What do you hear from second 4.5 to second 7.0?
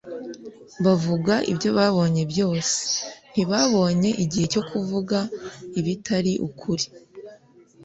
cyo kuvuga ibitari ukuri